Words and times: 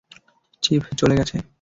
Chief, 0.63 0.83
চলে 0.97 1.15
গেছে। 1.15 1.35